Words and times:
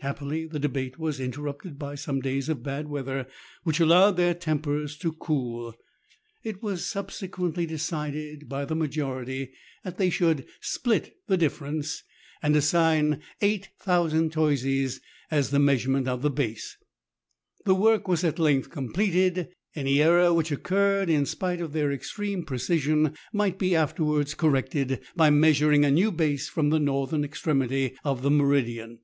Happily 0.00 0.44
the 0.44 0.58
debate 0.58 0.98
was 0.98 1.20
in 1.20 1.30
terrupted 1.30 1.78
by 1.78 1.94
some 1.94 2.20
days 2.20 2.48
of 2.48 2.64
bad 2.64 2.88
weather, 2.88 3.28
which 3.62 3.78
allowed 3.78 4.16
tl;eir 4.16 4.40
tempers 4.40 4.96
to 4.96 5.12
cool. 5.12 5.72
It 6.42 6.60
was 6.64 6.84
subsequently 6.84 7.64
decided 7.64 8.48
by 8.48 8.64
the 8.64 8.74
F 8.74 8.80
a 8.80 8.84
68 8.86 9.04
meridiana; 9.04 9.24
the 9.24 9.24
adventures 9.24 9.44
of 9.44 9.46
majority 9.46 9.58
that 9.84 9.96
they 9.98 10.10
should" 10.10 10.46
split 10.74 11.16
the 11.28 11.36
difference," 11.36 12.02
and 12.42 12.56
assign 12.56 13.22
8000 13.40 14.32
toises 14.32 15.00
as 15.30 15.50
the 15.50 15.60
measurement 15.60 16.08
of 16.08 16.22
the 16.22 16.30
base. 16.30 16.76
The 17.64 17.76
work 17.76 18.08
was 18.08 18.24
at 18.24 18.40
length 18.40 18.70
completed. 18.70 19.50
Any 19.76 20.02
error 20.02 20.34
which 20.34 20.50
occurred, 20.50 21.08
in 21.08 21.24
spite 21.24 21.60
of 21.60 21.72
their 21.72 21.92
extreme 21.92 22.42
precision, 22.44 23.14
might 23.32 23.60
be 23.60 23.76
afterwards 23.76 24.34
cor 24.34 24.50
rected 24.50 24.98
by 25.14 25.30
measuring 25.30 25.84
a 25.84 25.90
new 25.92 26.10
base 26.10 26.48
from 26.48 26.70
the 26.70 26.80
northern 26.80 27.22
ex 27.22 27.40
tremity 27.42 27.94
of 28.02 28.22
the 28.22 28.30
meridian. 28.32 28.98